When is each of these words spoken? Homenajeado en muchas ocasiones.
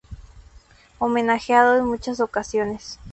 Homenajeado 0.97 1.77
en 1.77 1.85
muchas 1.85 2.19
ocasiones. 2.21 2.97